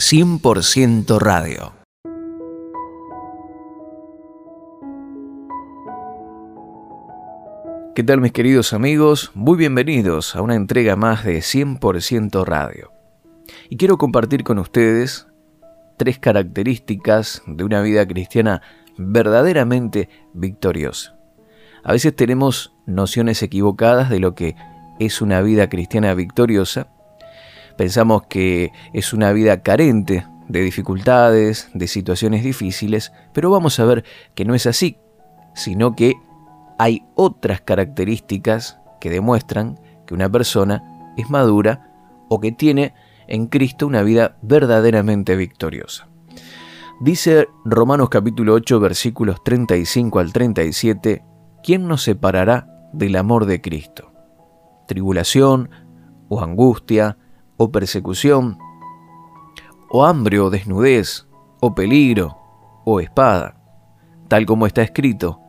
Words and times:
100% 0.00 1.20
radio. 1.20 1.72
¿Qué 7.94 8.02
tal 8.02 8.20
mis 8.20 8.32
queridos 8.32 8.72
amigos? 8.72 9.30
Muy 9.34 9.56
bienvenidos 9.56 10.34
a 10.34 10.42
una 10.42 10.56
entrega 10.56 10.96
más 10.96 11.24
de 11.24 11.38
100% 11.38 12.44
radio. 12.44 12.90
Y 13.70 13.76
quiero 13.76 13.96
compartir 13.96 14.42
con 14.42 14.58
ustedes 14.58 15.28
tres 15.96 16.18
características 16.18 17.42
de 17.46 17.62
una 17.62 17.80
vida 17.80 18.04
cristiana 18.04 18.62
verdaderamente 18.98 20.08
victoriosa. 20.32 21.16
A 21.84 21.92
veces 21.92 22.16
tenemos 22.16 22.74
nociones 22.84 23.44
equivocadas 23.44 24.10
de 24.10 24.18
lo 24.18 24.34
que 24.34 24.56
es 24.98 25.22
una 25.22 25.40
vida 25.40 25.68
cristiana 25.68 26.14
victoriosa 26.14 26.93
Pensamos 27.76 28.22
que 28.28 28.70
es 28.92 29.12
una 29.12 29.32
vida 29.32 29.62
carente 29.62 30.26
de 30.48 30.60
dificultades, 30.60 31.68
de 31.74 31.88
situaciones 31.88 32.44
difíciles, 32.44 33.12
pero 33.32 33.50
vamos 33.50 33.80
a 33.80 33.84
ver 33.84 34.04
que 34.34 34.44
no 34.44 34.54
es 34.54 34.66
así, 34.66 34.98
sino 35.54 35.96
que 35.96 36.14
hay 36.78 37.04
otras 37.14 37.60
características 37.60 38.78
que 39.00 39.10
demuestran 39.10 39.80
que 40.06 40.14
una 40.14 40.30
persona 40.30 41.12
es 41.16 41.30
madura 41.30 41.90
o 42.28 42.40
que 42.40 42.52
tiene 42.52 42.94
en 43.26 43.46
Cristo 43.46 43.86
una 43.86 44.02
vida 44.02 44.36
verdaderamente 44.42 45.36
victoriosa. 45.36 46.08
Dice 47.00 47.48
Romanos 47.64 48.08
capítulo 48.08 48.54
8 48.54 48.80
versículos 48.80 49.42
35 49.44 50.18
al 50.20 50.32
37, 50.32 51.24
¿quién 51.62 51.88
nos 51.88 52.02
separará 52.02 52.68
del 52.92 53.16
amor 53.16 53.46
de 53.46 53.60
Cristo? 53.60 54.12
¿Tribulación 54.86 55.70
o 56.28 56.40
angustia? 56.40 57.18
O 57.56 57.70
persecución, 57.70 58.58
o 59.90 60.04
hambre 60.04 60.40
o 60.40 60.50
desnudez, 60.50 61.26
o 61.60 61.74
peligro, 61.74 62.36
o 62.84 63.00
espada, 63.00 63.56
tal 64.28 64.46
como 64.46 64.66
está 64.66 64.82
escrito. 64.82 65.40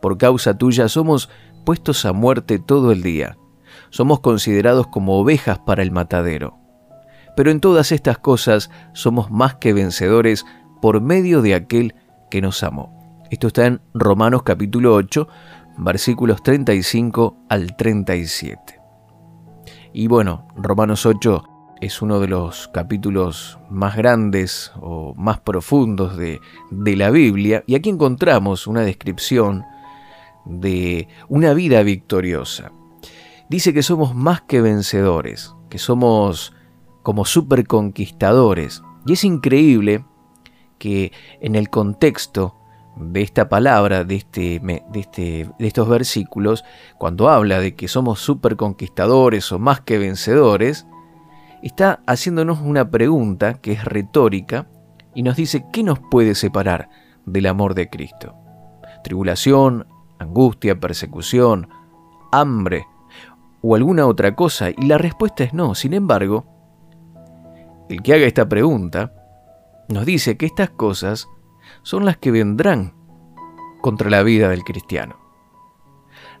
Por 0.00 0.16
causa 0.16 0.56
tuya 0.56 0.88
somos 0.88 1.28
puestos 1.64 2.04
a 2.06 2.12
muerte 2.12 2.58
todo 2.58 2.92
el 2.92 3.02
día, 3.02 3.36
somos 3.90 4.20
considerados 4.20 4.86
como 4.86 5.18
ovejas 5.18 5.58
para 5.58 5.82
el 5.82 5.90
matadero. 5.90 6.58
Pero 7.36 7.50
en 7.50 7.60
todas 7.60 7.92
estas 7.92 8.18
cosas 8.18 8.70
somos 8.92 9.30
más 9.30 9.56
que 9.56 9.72
vencedores 9.72 10.44
por 10.80 11.00
medio 11.00 11.42
de 11.42 11.54
aquel 11.54 11.94
que 12.30 12.40
nos 12.40 12.62
amó. 12.62 12.96
Esto 13.30 13.48
está 13.48 13.66
en 13.66 13.80
Romanos 13.94 14.42
capítulo 14.42 14.94
8, 14.94 15.28
versículos 15.78 16.42
35 16.42 17.36
al 17.48 17.76
37. 17.76 18.80
Y 19.92 20.06
bueno, 20.06 20.48
Romanos 20.56 21.06
8 21.06 21.49
es 21.80 22.02
uno 22.02 22.20
de 22.20 22.28
los 22.28 22.68
capítulos 22.68 23.58
más 23.70 23.96
grandes 23.96 24.72
o 24.80 25.14
más 25.16 25.40
profundos 25.40 26.16
de, 26.16 26.40
de, 26.70 26.96
la 26.96 27.10
Biblia 27.10 27.64
y 27.66 27.74
aquí 27.74 27.88
encontramos 27.88 28.66
una 28.66 28.82
descripción 28.82 29.64
de 30.44 31.08
una 31.28 31.54
vida 31.54 31.82
victoriosa. 31.82 32.72
Dice 33.48 33.72
que 33.74 33.82
somos 33.82 34.14
más 34.14 34.42
que 34.42 34.60
vencedores, 34.60 35.54
que 35.68 35.78
somos 35.78 36.52
como 37.02 37.24
superconquistadores. 37.24 38.82
Y 39.06 39.14
es 39.14 39.24
increíble 39.24 40.04
que 40.78 41.12
en 41.40 41.56
el 41.56 41.70
contexto 41.70 42.56
de 42.96 43.22
esta 43.22 43.48
palabra, 43.48 44.04
de, 44.04 44.16
este, 44.16 44.60
de, 44.60 45.00
este, 45.00 45.50
de 45.58 45.66
estos 45.66 45.88
versículos, 45.88 46.64
cuando 46.98 47.28
habla 47.28 47.60
de 47.60 47.74
que 47.74 47.88
somos 47.88 48.20
superconquistadores 48.20 49.50
o 49.52 49.58
más 49.58 49.80
que 49.80 49.98
vencedores, 49.98 50.86
está 51.62 52.00
haciéndonos 52.06 52.60
una 52.60 52.90
pregunta 52.90 53.54
que 53.54 53.72
es 53.72 53.84
retórica 53.84 54.68
y 55.14 55.22
nos 55.22 55.36
dice, 55.36 55.64
¿qué 55.72 55.82
nos 55.82 55.98
puede 55.98 56.34
separar 56.34 56.88
del 57.26 57.46
amor 57.46 57.74
de 57.74 57.88
Cristo? 57.88 58.34
¿Tribulación, 59.04 59.86
angustia, 60.18 60.78
persecución, 60.78 61.68
hambre 62.32 62.86
o 63.62 63.74
alguna 63.74 64.06
otra 64.06 64.34
cosa? 64.34 64.70
Y 64.70 64.86
la 64.86 64.98
respuesta 64.98 65.44
es 65.44 65.52
no. 65.52 65.74
Sin 65.74 65.94
embargo, 65.94 66.46
el 67.88 68.02
que 68.02 68.14
haga 68.14 68.26
esta 68.26 68.48
pregunta 68.48 69.12
nos 69.88 70.06
dice 70.06 70.36
que 70.36 70.46
estas 70.46 70.70
cosas 70.70 71.28
son 71.82 72.04
las 72.04 72.16
que 72.16 72.30
vendrán 72.30 72.94
contra 73.80 74.10
la 74.10 74.22
vida 74.22 74.48
del 74.48 74.64
cristiano. 74.64 75.16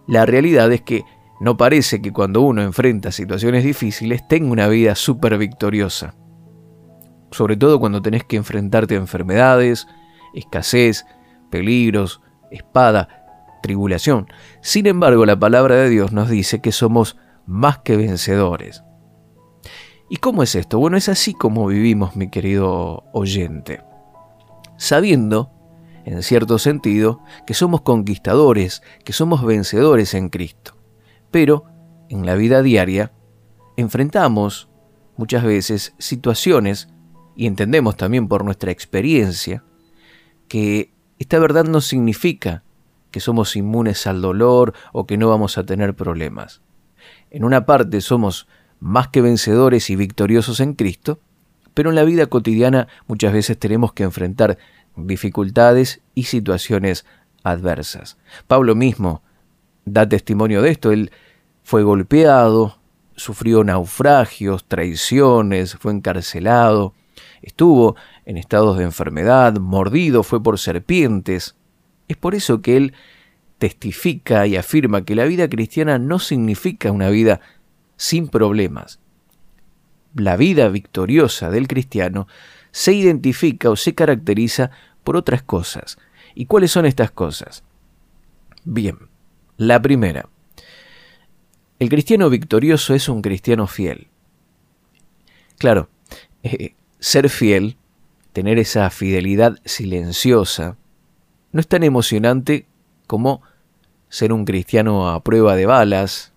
La 0.06 0.26
realidad 0.26 0.70
es 0.72 0.82
que 0.82 1.04
no 1.40 1.56
parece 1.56 2.00
que 2.02 2.12
cuando 2.12 2.42
uno 2.42 2.62
enfrenta 2.62 3.12
situaciones 3.12 3.64
difíciles 3.64 4.26
tenga 4.28 4.52
una 4.52 4.68
vida 4.68 4.94
súper 4.94 5.38
victoriosa. 5.38 6.14
Sobre 7.30 7.56
todo 7.56 7.80
cuando 7.80 8.02
tenés 8.02 8.24
que 8.24 8.36
enfrentarte 8.36 8.94
a 8.94 8.98
enfermedades, 8.98 9.86
escasez, 10.34 11.06
peligros, 11.50 12.20
espada, 12.50 13.08
tribulación. 13.62 14.26
Sin 14.60 14.86
embargo, 14.86 15.24
la 15.26 15.38
palabra 15.38 15.76
de 15.76 15.88
Dios 15.88 16.12
nos 16.12 16.28
dice 16.28 16.60
que 16.60 16.72
somos 16.72 17.16
más 17.46 17.78
que 17.78 17.96
vencedores. 17.96 18.84
¿Y 20.08 20.16
cómo 20.16 20.42
es 20.42 20.54
esto? 20.54 20.78
Bueno, 20.78 20.96
es 20.96 21.08
así 21.08 21.34
como 21.34 21.66
vivimos, 21.66 22.16
mi 22.16 22.28
querido 22.30 23.04
oyente 23.12 23.80
sabiendo, 24.80 25.52
en 26.06 26.22
cierto 26.22 26.58
sentido, 26.58 27.20
que 27.46 27.52
somos 27.52 27.82
conquistadores, 27.82 28.82
que 29.04 29.12
somos 29.12 29.44
vencedores 29.44 30.14
en 30.14 30.30
Cristo. 30.30 30.79
Pero, 31.30 31.64
en 32.08 32.26
la 32.26 32.34
vida 32.34 32.62
diaria, 32.62 33.12
enfrentamos 33.76 34.68
muchas 35.16 35.44
veces 35.44 35.94
situaciones, 35.98 36.88
y 37.36 37.46
entendemos 37.46 37.96
también 37.96 38.28
por 38.28 38.44
nuestra 38.44 38.70
experiencia, 38.70 39.64
que 40.48 40.92
esta 41.18 41.38
verdad 41.38 41.64
no 41.64 41.80
significa 41.80 42.64
que 43.10 43.20
somos 43.20 43.56
inmunes 43.56 44.06
al 44.06 44.20
dolor 44.20 44.74
o 44.92 45.06
que 45.06 45.16
no 45.16 45.28
vamos 45.28 45.58
a 45.58 45.64
tener 45.64 45.94
problemas. 45.94 46.62
En 47.30 47.44
una 47.44 47.66
parte 47.66 48.00
somos 48.00 48.46
más 48.78 49.08
que 49.08 49.20
vencedores 49.20 49.90
y 49.90 49.96
victoriosos 49.96 50.60
en 50.60 50.74
Cristo, 50.74 51.20
pero 51.74 51.90
en 51.90 51.96
la 51.96 52.04
vida 52.04 52.26
cotidiana 52.26 52.88
muchas 53.06 53.32
veces 53.32 53.58
tenemos 53.58 53.92
que 53.92 54.02
enfrentar 54.02 54.58
dificultades 54.96 56.02
y 56.14 56.24
situaciones 56.24 57.04
adversas. 57.42 58.18
Pablo 58.46 58.74
mismo 58.74 59.22
da 59.84 60.08
testimonio 60.08 60.62
de 60.62 60.70
esto. 60.70 60.92
Él 60.92 61.10
fue 61.62 61.82
golpeado, 61.82 62.78
sufrió 63.16 63.64
naufragios, 63.64 64.64
traiciones, 64.64 65.76
fue 65.76 65.92
encarcelado, 65.92 66.94
estuvo 67.42 67.96
en 68.24 68.36
estados 68.36 68.78
de 68.78 68.84
enfermedad, 68.84 69.58
mordido, 69.58 70.22
fue 70.22 70.42
por 70.42 70.58
serpientes. 70.58 71.56
Es 72.08 72.16
por 72.16 72.34
eso 72.34 72.62
que 72.62 72.76
él 72.76 72.94
testifica 73.58 74.46
y 74.46 74.56
afirma 74.56 75.04
que 75.04 75.14
la 75.14 75.24
vida 75.24 75.48
cristiana 75.48 75.98
no 75.98 76.18
significa 76.18 76.90
una 76.90 77.10
vida 77.10 77.40
sin 77.96 78.28
problemas, 78.28 78.98
la 80.14 80.36
vida 80.36 80.68
victoriosa 80.68 81.50
del 81.50 81.68
cristiano 81.68 82.26
se 82.72 82.94
identifica 82.94 83.68
o 83.68 83.76
se 83.76 83.94
caracteriza 83.94 84.70
por 85.04 85.16
otras 85.16 85.42
cosas. 85.42 85.98
¿Y 86.34 86.46
cuáles 86.46 86.70
son 86.70 86.86
estas 86.86 87.10
cosas? 87.10 87.62
Bien, 88.64 89.09
la 89.60 89.82
primera. 89.82 90.26
El 91.78 91.90
cristiano 91.90 92.30
victorioso 92.30 92.94
es 92.94 93.10
un 93.10 93.20
cristiano 93.20 93.66
fiel. 93.66 94.08
Claro, 95.58 95.90
eh, 96.42 96.72
ser 96.98 97.28
fiel, 97.28 97.76
tener 98.32 98.58
esa 98.58 98.88
fidelidad 98.88 99.58
silenciosa, 99.66 100.78
no 101.52 101.60
es 101.60 101.68
tan 101.68 101.82
emocionante 101.82 102.64
como 103.06 103.42
ser 104.08 104.32
un 104.32 104.46
cristiano 104.46 105.10
a 105.10 105.22
prueba 105.22 105.56
de 105.56 105.66
balas, 105.66 106.32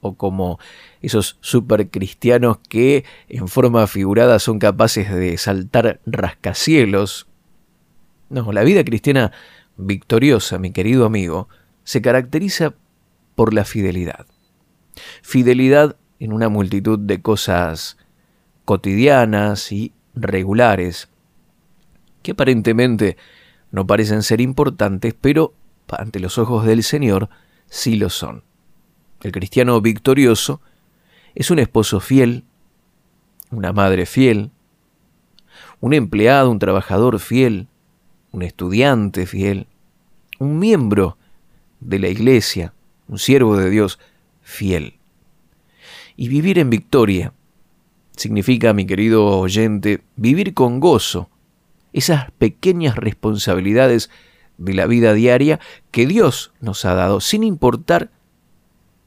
o 0.00 0.14
como 0.14 0.58
esos 1.02 1.36
supercristianos 1.42 2.56
que 2.70 3.04
en 3.28 3.48
forma 3.48 3.86
figurada 3.86 4.38
son 4.38 4.58
capaces 4.58 5.12
de 5.12 5.36
saltar 5.36 6.00
rascacielos. 6.06 7.26
No, 8.30 8.50
la 8.50 8.64
vida 8.64 8.82
cristiana 8.82 9.32
victoriosa, 9.76 10.58
mi 10.58 10.72
querido 10.72 11.04
amigo, 11.04 11.50
se 11.86 12.02
caracteriza 12.02 12.74
por 13.36 13.54
la 13.54 13.64
fidelidad. 13.64 14.26
Fidelidad 15.22 15.96
en 16.18 16.32
una 16.32 16.48
multitud 16.48 16.98
de 16.98 17.22
cosas 17.22 17.96
cotidianas 18.64 19.70
y 19.70 19.92
regulares, 20.12 21.08
que 22.22 22.32
aparentemente 22.32 23.16
no 23.70 23.86
parecen 23.86 24.24
ser 24.24 24.40
importantes, 24.40 25.14
pero 25.18 25.54
ante 25.88 26.18
los 26.18 26.38
ojos 26.38 26.66
del 26.66 26.82
Señor 26.82 27.28
sí 27.68 27.94
lo 27.94 28.10
son. 28.10 28.42
El 29.22 29.30
cristiano 29.30 29.80
victorioso 29.80 30.60
es 31.36 31.52
un 31.52 31.60
esposo 31.60 32.00
fiel, 32.00 32.44
una 33.52 33.72
madre 33.72 34.06
fiel, 34.06 34.50
un 35.78 35.94
empleado, 35.94 36.50
un 36.50 36.58
trabajador 36.58 37.20
fiel, 37.20 37.68
un 38.32 38.42
estudiante 38.42 39.24
fiel, 39.24 39.68
un 40.40 40.58
miembro 40.58 41.16
de 41.80 41.98
la 41.98 42.08
iglesia, 42.08 42.72
un 43.08 43.18
siervo 43.18 43.56
de 43.56 43.70
Dios 43.70 43.98
fiel. 44.42 44.94
Y 46.16 46.28
vivir 46.28 46.58
en 46.58 46.70
victoria 46.70 47.32
Significa, 48.16 48.72
mi 48.72 48.86
querido 48.86 49.26
oyente, 49.26 50.02
vivir 50.16 50.54
con 50.54 50.80
gozo 50.80 51.28
esas 51.92 52.30
pequeñas 52.32 52.96
responsabilidades 52.96 54.10
de 54.56 54.72
la 54.72 54.86
vida 54.86 55.12
diaria 55.12 55.60
que 55.90 56.06
Dios 56.06 56.52
nos 56.60 56.86
ha 56.86 56.94
dado, 56.94 57.20
sin 57.20 57.44
importar 57.44 58.10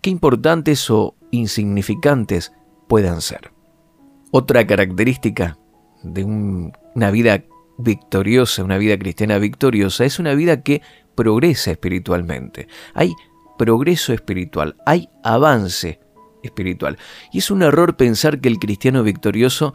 qué 0.02 0.12
importantes 0.12 0.90
o 0.92 1.16
insignificantes 1.32 2.54
puedan 2.88 3.22
ser. 3.22 3.52
Otra 4.32 4.68
característica 4.68 5.58
de 6.04 6.24
una 6.24 7.12
vida 7.12 7.44
victoriosa, 7.80 8.64
una 8.64 8.78
vida 8.78 8.98
cristiana 9.00 9.38
victoriosa, 9.40 10.04
es 10.06 10.20
una 10.20 10.34
vida 10.34 10.62
que 10.62 10.82
progresa 11.16 11.72
espiritualmente. 11.72 12.68
Hay 12.94 13.14
progreso 13.58 14.14
espiritual, 14.14 14.76
hay 14.86 15.10
avance 15.24 16.00
espiritual. 16.44 16.98
Y 17.32 17.40
es 17.40 17.50
un 17.50 17.64
error 17.64 17.96
pensar 17.96 18.40
que 18.40 18.50
el 18.50 18.60
cristiano 18.60 19.02
victorioso 19.04 19.74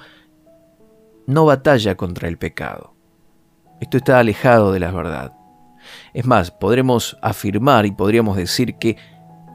no 1.27 1.47
batalla 1.47 1.97
contra 1.97 2.29
el 2.29 2.39
pecado. 2.39 2.95
Esto 3.81 3.97
está 3.97 4.19
alejado 4.19 4.73
de 4.73 4.81
la 4.81 4.91
verdad. 4.93 5.33
Es 6.13 6.27
más, 6.27 6.51
podremos 6.51 7.17
afirmar 7.23 7.87
y 7.87 7.93
podríamos 7.93 8.37
decir 8.37 8.77
que 8.77 8.97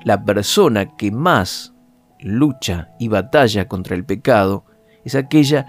la 0.04 0.24
persona 0.24 0.96
que 0.98 1.12
más 1.12 1.74
lucha 2.20 2.90
y 3.00 3.08
batalla 3.08 3.68
contra 3.68 3.96
el 3.96 4.06
pecado 4.06 4.66
es 5.06 5.16
aquella 5.16 5.66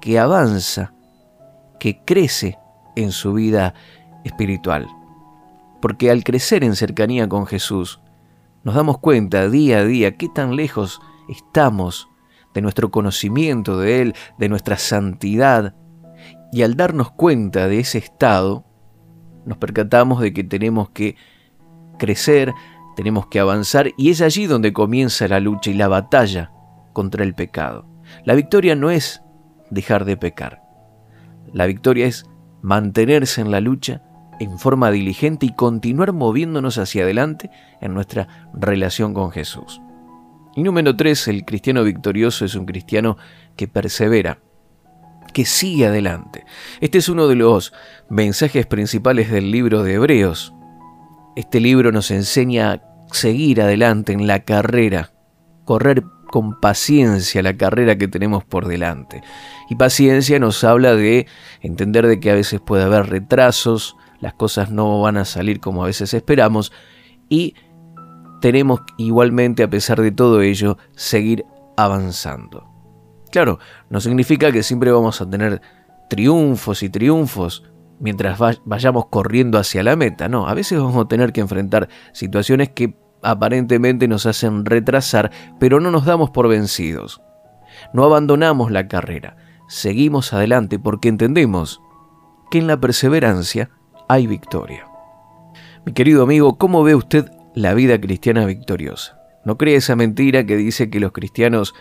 que 0.00 0.18
avanza, 0.18 0.94
que 1.78 2.04
crece 2.04 2.58
en 2.96 3.12
su 3.12 3.32
vida 3.32 3.74
espiritual. 4.24 4.86
Porque 5.80 6.10
al 6.10 6.24
crecer 6.24 6.64
en 6.64 6.74
cercanía 6.74 7.28
con 7.28 7.46
Jesús, 7.46 8.00
nos 8.64 8.74
damos 8.74 8.98
cuenta 8.98 9.48
día 9.48 9.78
a 9.78 9.84
día 9.84 10.16
qué 10.16 10.28
tan 10.28 10.56
lejos 10.56 11.00
estamos 11.28 12.08
de 12.54 12.62
nuestro 12.62 12.90
conocimiento 12.90 13.78
de 13.78 14.02
Él, 14.02 14.14
de 14.38 14.48
nuestra 14.48 14.76
santidad. 14.78 15.74
Y 16.52 16.62
al 16.62 16.76
darnos 16.76 17.10
cuenta 17.12 17.68
de 17.68 17.78
ese 17.78 17.98
estado, 17.98 18.64
nos 19.44 19.58
percatamos 19.58 20.20
de 20.20 20.32
que 20.32 20.44
tenemos 20.44 20.90
que 20.90 21.16
crecer, 21.98 22.52
tenemos 22.96 23.26
que 23.28 23.38
avanzar 23.38 23.92
y 23.96 24.10
es 24.10 24.20
allí 24.20 24.46
donde 24.46 24.72
comienza 24.72 25.28
la 25.28 25.40
lucha 25.40 25.70
y 25.70 25.74
la 25.74 25.88
batalla 25.88 26.50
contra 26.92 27.22
el 27.22 27.34
pecado. 27.34 27.86
La 28.24 28.34
victoria 28.34 28.74
no 28.74 28.90
es 28.90 29.22
dejar 29.70 30.04
de 30.04 30.16
pecar. 30.16 30.67
La 31.52 31.66
victoria 31.66 32.06
es 32.06 32.26
mantenerse 32.62 33.40
en 33.40 33.50
la 33.50 33.60
lucha 33.60 34.02
en 34.40 34.58
forma 34.58 34.90
diligente 34.90 35.46
y 35.46 35.54
continuar 35.54 36.12
moviéndonos 36.12 36.78
hacia 36.78 37.02
adelante 37.02 37.50
en 37.80 37.94
nuestra 37.94 38.48
relación 38.54 39.14
con 39.14 39.30
Jesús. 39.30 39.80
Y 40.54 40.62
número 40.62 40.96
tres, 40.96 41.28
el 41.28 41.44
cristiano 41.44 41.84
victorioso 41.84 42.44
es 42.44 42.54
un 42.54 42.66
cristiano 42.66 43.16
que 43.56 43.68
persevera, 43.68 44.38
que 45.32 45.44
sigue 45.44 45.86
adelante. 45.86 46.44
Este 46.80 46.98
es 46.98 47.08
uno 47.08 47.28
de 47.28 47.36
los 47.36 47.72
mensajes 48.08 48.66
principales 48.66 49.30
del 49.30 49.50
libro 49.50 49.82
de 49.82 49.94
Hebreos. 49.94 50.54
Este 51.36 51.60
libro 51.60 51.92
nos 51.92 52.10
enseña 52.10 52.72
a 52.72 52.82
seguir 53.12 53.60
adelante 53.62 54.12
en 54.12 54.26
la 54.26 54.40
carrera, 54.40 55.12
correr 55.64 56.02
con 56.28 56.60
paciencia 56.60 57.42
la 57.42 57.56
carrera 57.56 57.98
que 57.98 58.08
tenemos 58.08 58.44
por 58.44 58.68
delante. 58.68 59.22
Y 59.68 59.74
paciencia 59.74 60.38
nos 60.38 60.62
habla 60.64 60.94
de 60.94 61.26
entender 61.60 62.06
de 62.06 62.20
que 62.20 62.30
a 62.30 62.34
veces 62.34 62.60
puede 62.60 62.84
haber 62.84 63.06
retrasos, 63.06 63.96
las 64.20 64.34
cosas 64.34 64.70
no 64.70 65.00
van 65.00 65.16
a 65.16 65.24
salir 65.24 65.60
como 65.60 65.82
a 65.82 65.86
veces 65.86 66.14
esperamos 66.14 66.72
y 67.28 67.54
tenemos 68.40 68.80
igualmente, 68.96 69.62
a 69.62 69.70
pesar 69.70 70.00
de 70.00 70.12
todo 70.12 70.42
ello, 70.42 70.78
seguir 70.94 71.44
avanzando. 71.76 72.68
Claro, 73.30 73.58
no 73.90 74.00
significa 74.00 74.52
que 74.52 74.62
siempre 74.62 74.92
vamos 74.92 75.20
a 75.20 75.28
tener 75.28 75.60
triunfos 76.08 76.82
y 76.82 76.88
triunfos 76.88 77.64
mientras 78.00 78.38
vayamos 78.64 79.06
corriendo 79.06 79.58
hacia 79.58 79.82
la 79.82 79.96
meta, 79.96 80.28
no, 80.28 80.48
a 80.48 80.54
veces 80.54 80.78
vamos 80.78 81.04
a 81.04 81.08
tener 81.08 81.32
que 81.32 81.40
enfrentar 81.40 81.88
situaciones 82.12 82.70
que 82.70 82.96
aparentemente 83.22 84.08
nos 84.08 84.26
hacen 84.26 84.64
retrasar, 84.64 85.30
pero 85.58 85.80
no 85.80 85.90
nos 85.90 86.04
damos 86.04 86.30
por 86.30 86.48
vencidos. 86.48 87.20
No 87.92 88.04
abandonamos 88.04 88.70
la 88.70 88.88
carrera, 88.88 89.36
seguimos 89.68 90.32
adelante 90.32 90.78
porque 90.78 91.08
entendemos 91.08 91.80
que 92.50 92.58
en 92.58 92.66
la 92.66 92.80
perseverancia 92.80 93.70
hay 94.08 94.26
victoria. 94.26 94.86
Mi 95.84 95.92
querido 95.92 96.22
amigo, 96.22 96.58
¿cómo 96.58 96.82
ve 96.82 96.94
usted 96.94 97.30
la 97.54 97.74
vida 97.74 98.00
cristiana 98.00 98.46
victoriosa? 98.46 99.18
No 99.44 99.56
cree 99.56 99.76
esa 99.76 99.96
mentira 99.96 100.44
que 100.44 100.56
dice 100.56 100.90
que 100.90 101.00
los 101.00 101.12
cristianos 101.12 101.74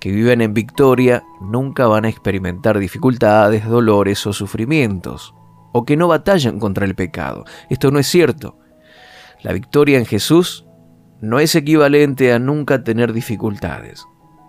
que 0.00 0.10
viven 0.10 0.40
en 0.40 0.52
victoria 0.52 1.24
nunca 1.40 1.86
van 1.86 2.04
a 2.04 2.08
experimentar 2.08 2.78
dificultades, 2.78 3.66
dolores 3.66 4.26
o 4.26 4.32
sufrimientos, 4.32 5.34
o 5.72 5.84
que 5.84 5.96
no 5.96 6.08
batallan 6.08 6.58
contra 6.58 6.84
el 6.84 6.94
pecado. 6.94 7.44
Esto 7.70 7.90
no 7.90 7.98
es 7.98 8.06
cierto. 8.06 8.58
La 9.42 9.52
victoria 9.52 9.98
en 9.98 10.06
Jesús 10.06 10.65
no 11.20 11.40
es 11.40 11.54
equivalente 11.54 12.32
a 12.32 12.38
nunca 12.38 12.84
tener 12.84 13.12
dificultades. 13.12 14.06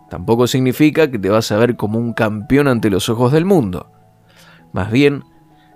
Tampoco 0.09 0.47
significa 0.47 1.09
que 1.11 1.19
te 1.19 1.29
vas 1.29 1.51
a 1.51 1.57
ver 1.57 1.75
como 1.75 1.99
un 1.99 2.13
campeón 2.13 2.67
ante 2.67 2.89
los 2.89 3.09
ojos 3.09 3.31
del 3.31 3.45
mundo. 3.45 3.91
Más 4.73 4.91
bien, 4.91 5.23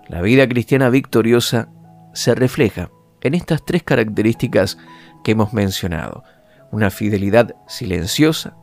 la 0.07 0.21
vida 0.21 0.47
cristiana 0.47 0.89
victoriosa 0.89 1.69
se 2.13 2.35
refleja 2.35 2.89
en 3.21 3.33
estas 3.33 3.63
tres 3.65 3.83
características 3.83 4.77
que 5.23 5.31
hemos 5.31 5.53
mencionado. 5.53 6.23
Una 6.71 6.89
fidelidad 6.89 7.55
silenciosa, 7.67 8.55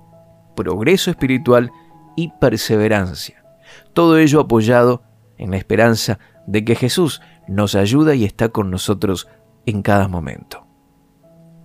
progreso 0.57 1.11
espiritual 1.11 1.71
y 2.17 2.33
perseverancia. 2.41 3.45
Todo 3.93 4.19
ello 4.19 4.41
apoyado 4.41 5.03
en 5.37 5.51
la 5.51 5.57
esperanza 5.57 6.19
de 6.47 6.65
que 6.65 6.75
Jesús 6.75 7.21
nos 7.47 7.75
ayuda 7.75 8.15
y 8.15 8.25
está 8.25 8.49
con 8.49 8.71
nosotros 8.71 9.29
en 9.67 9.83
cada 9.83 10.09
momento. 10.09 10.68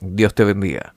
Dios 0.00 0.34
te 0.34 0.44
bendiga. 0.44 0.94